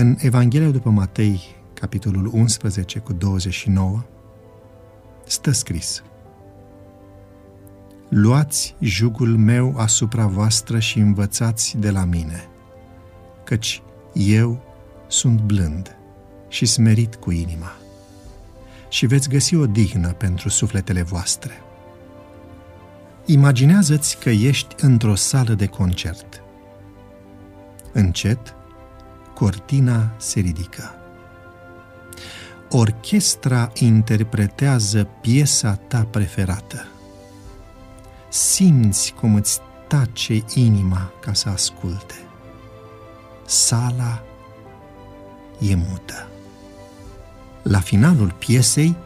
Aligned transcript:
În 0.00 0.16
Evanghelia 0.18 0.70
după 0.70 0.90
Matei, 0.90 1.40
capitolul 1.74 2.30
11 2.32 2.98
cu 2.98 3.12
29, 3.12 4.02
stă 5.26 5.50
scris 5.50 6.02
Luați 8.08 8.74
jugul 8.80 9.36
meu 9.36 9.74
asupra 9.76 10.26
voastră 10.26 10.78
și 10.78 10.98
învățați 10.98 11.76
de 11.78 11.90
la 11.90 12.04
mine, 12.04 12.48
căci 13.44 13.82
eu 14.14 14.62
sunt 15.08 15.40
blând 15.40 15.96
și 16.48 16.66
smerit 16.66 17.14
cu 17.14 17.30
inima 17.30 17.72
și 18.88 19.06
veți 19.06 19.28
găsi 19.28 19.54
o 19.54 19.66
dignă 19.66 20.12
pentru 20.12 20.48
sufletele 20.48 21.02
voastre. 21.02 21.52
Imaginează-ți 23.24 24.18
că 24.18 24.30
ești 24.30 24.74
într-o 24.84 25.14
sală 25.14 25.54
de 25.54 25.66
concert. 25.66 26.42
Încet, 27.92 28.54
cortina 29.40 30.14
se 30.16 30.40
ridică. 30.40 30.94
Orchestra 32.70 33.70
interpretează 33.74 35.08
piesa 35.20 35.74
ta 35.74 36.06
preferată. 36.10 36.86
Simți 38.28 39.12
cum 39.12 39.34
îți 39.34 39.60
tace 39.88 40.44
inima 40.54 41.12
ca 41.20 41.32
să 41.32 41.48
asculte. 41.48 42.14
Sala 43.46 44.22
e 45.58 45.74
mută. 45.74 46.28
La 47.62 47.78
finalul 47.78 48.34
piesei 48.38 48.96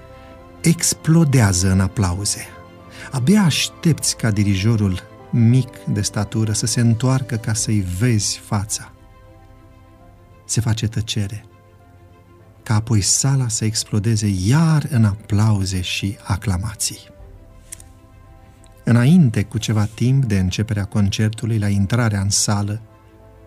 explodează 0.61 1.71
în 1.71 1.81
aplauze. 1.81 2.47
Abia 3.11 3.43
aștepți 3.43 4.17
ca 4.17 4.31
dirijorul 4.31 5.01
mic 5.31 5.79
de 5.79 6.01
statură 6.01 6.53
să 6.53 6.67
se 6.67 6.81
întoarcă 6.81 7.37
ca 7.37 7.53
să-i 7.53 7.87
vezi 7.99 8.39
fața. 8.39 8.94
Se 10.45 10.61
face 10.61 10.87
tăcere, 10.89 11.45
ca 12.63 12.75
apoi 12.75 13.01
sala 13.01 13.49
să 13.49 13.65
explodeze 13.65 14.27
iar 14.47 14.87
în 14.91 15.05
aplauze 15.05 15.81
și 15.81 16.17
aclamații. 16.23 16.99
Înainte, 18.85 19.43
cu 19.43 19.59
ceva 19.59 19.85
timp 19.85 20.25
de 20.25 20.39
începerea 20.39 20.85
concertului, 20.85 21.59
la 21.59 21.69
intrarea 21.69 22.21
în 22.21 22.31
sală, 22.31 22.81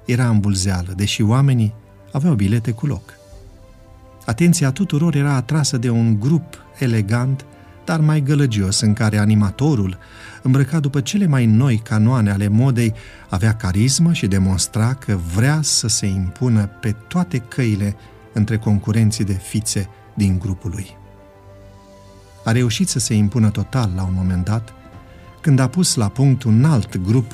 era 0.06 0.30
îmbulzeală, 0.30 0.94
deși 0.96 1.22
oamenii 1.22 1.74
aveau 2.12 2.34
bilete 2.34 2.72
cu 2.72 2.86
loc. 2.86 3.14
Atenția 4.26 4.72
tuturor 4.72 5.16
era 5.16 5.34
atrasă 5.34 5.78
de 5.78 5.90
un 5.90 6.20
grup 6.20 6.66
elegant, 6.80 7.46
dar 7.88 8.00
mai 8.00 8.22
gălăgios, 8.22 8.80
în 8.80 8.94
care 8.94 9.18
animatorul, 9.18 9.98
îmbrăcat 10.42 10.82
după 10.82 11.02
cele 11.02 11.28
mai 11.28 11.46
noi 11.46 11.78
canoane 11.78 12.32
ale 12.32 12.48
modei, 12.48 12.94
avea 13.30 13.56
carismă 13.56 14.14
și 14.14 14.28
demonstra 14.28 14.94
că 14.94 15.18
vrea 15.36 15.60
să 15.62 15.88
se 15.88 16.06
impună 16.06 16.66
pe 16.66 16.96
toate 17.08 17.38
căile 17.38 17.96
între 18.34 18.58
concurenții 18.58 19.24
de 19.24 19.34
fițe 19.34 19.90
din 20.14 20.40
grupul 20.40 20.70
lui. 20.70 20.98
A 22.44 22.52
reușit 22.52 22.88
să 22.88 23.00
se 23.00 23.14
impună 23.14 23.50
total 23.50 23.92
la 23.96 24.04
un 24.04 24.14
moment 24.16 24.46
dat, 24.46 24.74
când 25.42 25.60
a 25.60 25.68
pus 25.68 25.96
la 25.96 26.08
punct 26.08 26.44
un 26.44 26.66
alt 26.66 26.98
grup 26.98 27.32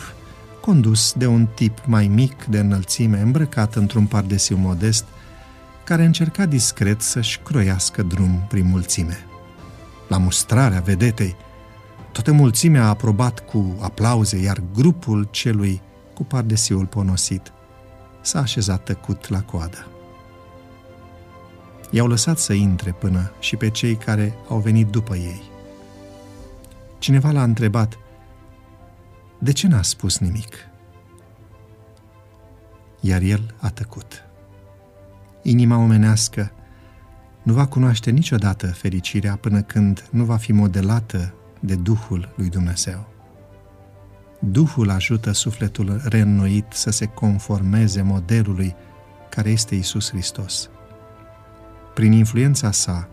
condus 0.62 1.14
de 1.14 1.26
un 1.26 1.48
tip 1.56 1.78
mai 1.86 2.08
mic 2.08 2.46
de 2.46 2.60
înălțime, 2.60 3.20
îmbrăcat 3.20 3.76
într-un 3.76 4.06
pardesiu 4.06 4.58
modest, 4.58 5.06
care 5.84 6.06
încerca 6.06 6.46
discret 6.46 7.02
să-și 7.02 7.40
croiască 7.40 8.04
drum 8.04 8.46
prin 8.50 8.68
mulțime. 8.68 9.28
La 10.08 10.18
mustrarea 10.18 10.80
vedetei, 10.80 11.36
toată 12.12 12.32
mulțimea 12.32 12.84
a 12.84 12.88
aprobat 12.88 13.40
cu 13.40 13.78
aplauze, 13.82 14.38
iar 14.38 14.64
grupul 14.74 15.28
celui 15.32 15.82
cu 16.14 16.24
pardesiul 16.24 16.86
ponosit 16.86 17.52
s-a 18.22 18.40
așezat 18.40 18.84
tăcut 18.84 19.30
la 19.30 19.42
coadă. 19.42 19.88
I-au 21.90 22.08
lăsat 22.08 22.38
să 22.38 22.54
intre 22.54 22.92
până 22.92 23.32
și 23.40 23.56
pe 23.56 23.70
cei 23.70 23.96
care 23.96 24.36
au 24.50 24.58
venit 24.58 24.88
după 24.88 25.16
ei. 25.16 25.42
Cineva 27.00 27.32
l-a 27.32 27.44
întrebat, 27.44 27.98
de 29.40 29.52
ce 29.52 29.68
n-a 29.68 29.82
spus 29.82 30.18
nimic? 30.18 30.56
Iar 33.00 33.22
el 33.22 33.56
a 33.60 33.70
tăcut 33.70 34.24
inima 35.44 35.78
omenească 35.78 36.52
nu 37.44 37.54
va 37.54 37.66
cunoaște 37.66 38.12
niciodată 38.12 38.68
fericirea 38.68 39.36
până 39.36 39.62
când 39.62 40.08
nu 40.12 40.24
va 40.24 40.38
fi 40.38 40.52
modelată 40.52 41.34
de 41.60 41.76
Duhul 41.76 42.34
lui 42.36 42.50
Dumnezeu. 42.50 43.08
Duhul 44.40 44.90
ajută 44.90 45.32
sufletul 45.32 46.02
reînnoit 46.04 46.66
să 46.70 46.90
se 46.90 47.06
conformeze 47.06 48.02
modelului 48.02 48.76
care 49.30 49.50
este 49.50 49.76
Isus 49.76 50.10
Hristos. 50.10 50.70
Prin 51.94 52.12
influența 52.12 52.72
sa, 52.72 53.10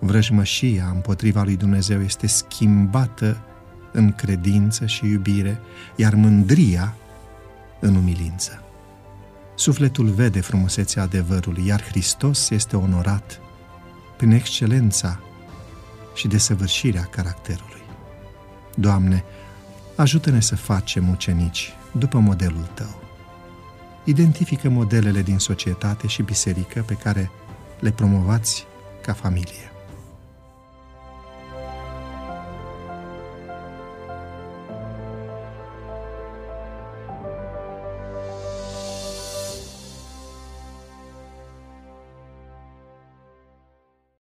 vrăjmășia 0.00 0.90
împotriva 0.94 1.42
lui 1.42 1.56
Dumnezeu 1.56 2.02
este 2.02 2.26
schimbată 2.26 3.36
în 3.92 4.12
credință 4.12 4.86
și 4.86 5.06
iubire, 5.06 5.58
iar 5.96 6.14
mândria 6.14 6.94
în 7.80 7.94
umilință. 7.94 8.62
Sufletul 9.54 10.08
vede 10.08 10.40
frumusețea 10.40 11.02
adevărului, 11.02 11.66
iar 11.66 11.82
Hristos 11.82 12.50
este 12.50 12.76
onorat 12.76 13.40
prin 14.16 14.30
excelența 14.30 15.20
și 16.14 16.28
desăvârșirea 16.28 17.02
caracterului. 17.02 17.82
Doamne, 18.74 19.24
ajută-ne 19.96 20.40
să 20.40 20.56
facem 20.56 21.08
ucenici 21.08 21.72
după 21.92 22.18
modelul 22.18 22.70
Tău. 22.74 23.02
Identifică 24.04 24.68
modelele 24.68 25.22
din 25.22 25.38
societate 25.38 26.06
și 26.06 26.22
biserică 26.22 26.82
pe 26.86 26.94
care 26.94 27.30
le 27.80 27.90
promovați 27.90 28.66
ca 29.02 29.12
familie. 29.12 29.71